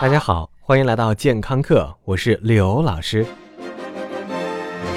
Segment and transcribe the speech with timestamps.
[0.00, 3.22] 大家好，欢迎来到健康课，我是刘老师。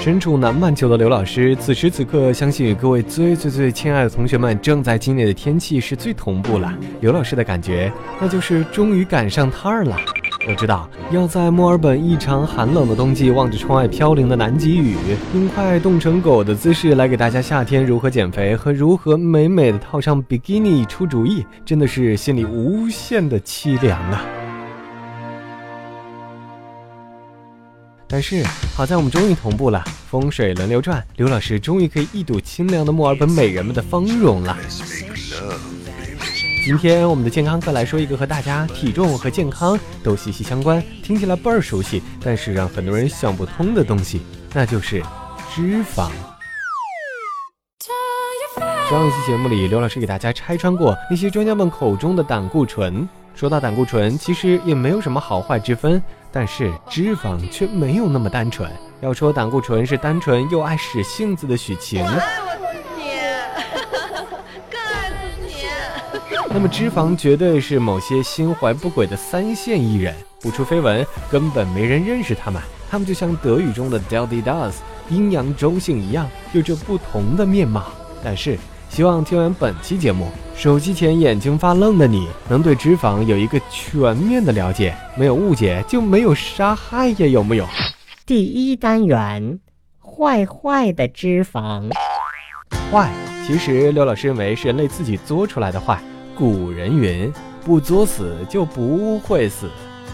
[0.00, 6.72] 身处南半球的刘老师，此时此刻，相信与各位最最最亲爱的同学们正在经历的天气是最同步了。
[7.02, 9.94] 刘老师的感觉，那就是终于赶上趟儿了。
[10.48, 14.96] 我知道，要在墨尔本异常寒冷的冬季，望着窗外飘零的南极雨，
[15.34, 24.24] 用快冻成狗的姿势来给大家夏天如何减肥和如何美美的套上比基尼出主意，真的是心里无限的凄凉啊！
[28.08, 28.44] 但是
[28.74, 34.56] 好在我们终于同步了，风水轮流转，刘老师终于可以一睹清凉的墨尔本美人们的芳容了。
[36.64, 45.02] 今天我们的健康课来说一个和大家体重和健康都息息相关，听起来倍儿熟悉，但是让很多人想不通的东西，那就是
[45.54, 46.10] 脂肪。
[48.88, 53.08] 上一期节目里，刘老师给大家拆穿过那些专家们口中的胆固醇。
[53.34, 56.00] 说到胆固醇，其实也没有什么好坏之分，
[56.34, 58.68] 但是脂肪却没有那么单纯。
[59.00, 62.04] 要说胆固醇是单纯又爱使性子的许晴。
[66.50, 72.60] 那么脂肪绝对是某些心怀不轨的三线艺人，不出绯闻，根本没人认识他们。
[72.90, 74.74] 他们就像德语中的 d e l d y Does，
[75.08, 77.86] 阴阳中性一样，有着不同的面貌。
[78.22, 78.58] 但是，
[78.94, 87.66] 希望听完本期节目，手机前眼睛发愣的你能对脂肪有一个全面的了解，没有误解就没有杀害呀，有没有？
[88.24, 89.58] 第一单元，
[90.00, 91.90] 坏坏的脂肪，
[92.92, 93.10] 坏，
[93.44, 96.00] 其实刘老师认为是人类自己作出来的坏。
[96.36, 97.32] 古人云
[97.66, 99.68] ：“不作死就不会死。”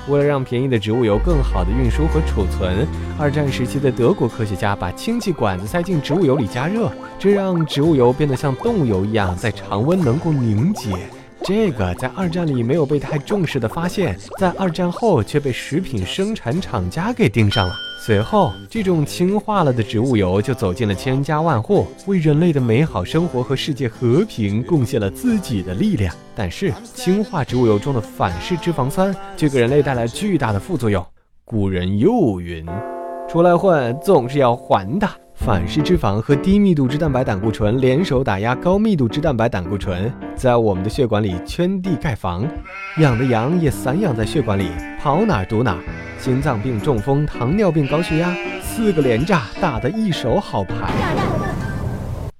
[0.08, 2.86] 为了让便宜的植物油更好的运输和储存，
[3.18, 10.96] 二战时期的德国科学家把氢气管子塞进植物油里加热，这让植物油变得像动物油一样，在常温能够凝结。
[11.42, 17.74] 这个在二战里没有被太重视的发现，在二战后却被食品生产厂家给盯上了。
[18.02, 26.14] 随后，这种氢化了的植物油就走进了千家万户，为人类的美好生活和世界和平贡献了自己的力量。
[26.34, 31.05] 但是，氢化植物油中的反式脂肪酸却给人类带来巨大的副作用。
[31.44, 32.64] 古人又云
[33.28, 35.06] ：“出来混，总是要还的。”
[35.46, 42.46] 反式脂肪和低密度脂蛋白胆固醇联手打压高密度脂蛋白胆固醇，在我们的血管里圈地盖房，
[42.98, 44.68] 养的羊也散养在血管里，
[45.01, 45.78] 跑哪堵哪。
[46.18, 50.92] 心脏病、中风、糖尿病、高血压，四个连炸打得一手好牌。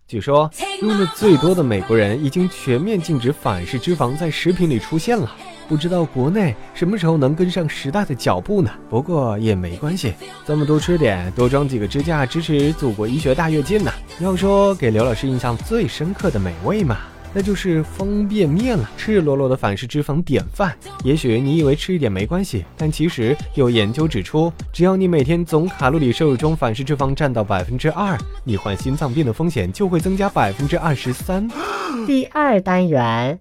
[0.07, 0.51] 据说
[0.83, 5.31] 用的最多的美国人已经全面禁止反式脂肪在食品里出现了。
[5.71, 8.69] 不知道国内什么时候能跟上时代的脚步呢？
[8.89, 10.13] 不过也没关系，
[10.45, 13.93] 咱们多吃点，多装几个支架，支持祖国医学大跃进呢。
[14.19, 16.97] 要说给刘老师印象最深刻的美味嘛，
[17.33, 20.75] 那就是方便面了，赤裸裸的反式脂肪典范。
[21.05, 31.49] 也许你以为吃一点没关系，但其实有研究指出，只要你每天总卡路里摄入中反式脂肪占到百分之二，你患心脏病的风险就会增加百分之二十三。
[32.09, 33.39] 第二单元。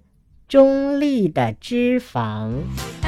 [0.50, 2.50] 中立的脂肪。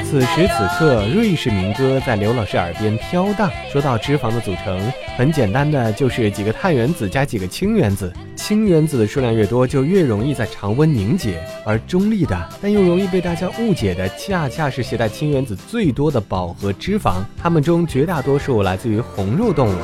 [0.05, 3.51] 此时此刻，瑞士民歌在刘老师耳边飘荡。
[3.69, 4.81] 说到脂肪的组成，
[5.17, 8.13] 很简单的，就是几个碳原子加几个氢原子。
[8.37, 11.43] 氢原子的数量越多，就越容易在常温凝结。
[11.67, 17.15] 而中立的，但又容易被大家误解的，恰恰是携带氢原子最多的饱和脂肪。
[17.37, 19.79] 它们中绝大多数来自于红肉动物。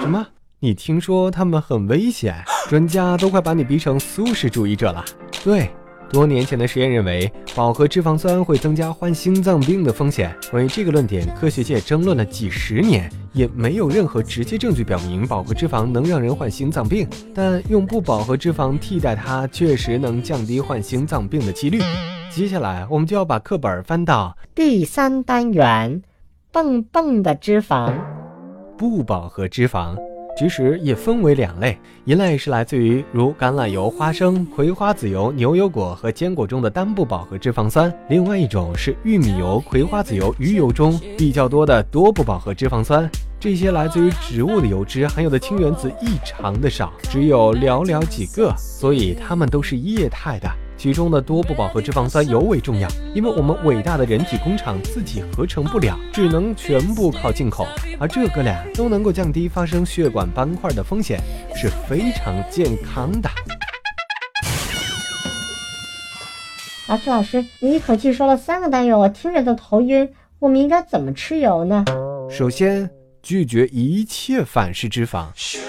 [0.00, 0.24] 什么？
[0.60, 2.36] 你听说它们很危险？
[2.68, 5.04] 专家都快把你逼成素食主义者了。
[5.42, 5.68] 对。
[6.10, 10.34] 多年前的实验认为，饱和脂肪酸会增加患心脏病的风险。
[10.50, 17.06] 关于这个论点，科学界争论了几十年，也没有任何直接证据表明饱和脂肪能让人患心脏病。
[17.34, 21.78] 但用不饱和脂肪替代它，确实能降低患心脏病的几率。
[22.30, 26.02] 接下来，我们就要把课本翻到第三单元：
[26.50, 27.92] 蹦蹦的脂肪，
[28.78, 30.07] 不饱和脂肪。
[30.38, 43.10] 其实也分为两类，一类是来自于如橄榄油、花生、葵花籽油、牛油果和坚果中的单不饱和脂肪酸，另外一种是玉米油、葵花籽油、鱼油中比较多的多不饱和脂肪酸。
[43.40, 50.48] 这些来自于植物的油脂含有的氢原子异常的少，只有寥寥几个，所以它们都是液态的。
[50.78, 57.66] 其中的多不饱和脂肪酸尤为重要，因为我们伟大的人体工厂自己合成不了，只能全部靠进口。
[57.98, 61.18] 而这哥俩都能够降低发生血管斑块的风险，
[61.56, 63.28] 是非常健康的。
[66.86, 70.08] 老师，老师，你一口气说了三个单元，我听着都头晕。
[70.38, 71.84] 我们应该怎么吃油呢？
[72.30, 72.88] 首先。
[73.20, 75.26] 拒绝一切反式脂肪。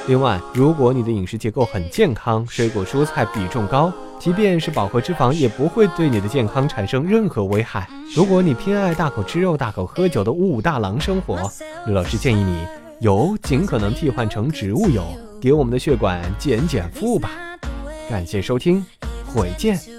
[0.07, 7.87] 另外，如果你的饮食结构很健康，水果蔬菜比重高，即便是饱和脂肪，也不会对你的健康产生任何危害。
[8.13, 11.49] 如果你偏爱大口吃肉、大口喝酒的武大郎生活，
[11.85, 12.67] 刘老师建议你
[12.99, 15.03] 油尽可能替换成植物油，
[15.39, 17.29] 给我们的血管减减负吧。
[18.09, 18.85] 感谢收听，
[19.25, 19.98] 回见。